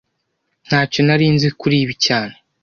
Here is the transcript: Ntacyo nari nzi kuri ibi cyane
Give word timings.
Ntacyo 0.67 0.99
nari 1.07 1.25
nzi 1.35 1.49
kuri 1.59 1.75
ibi 1.83 1.95
cyane 2.05 2.35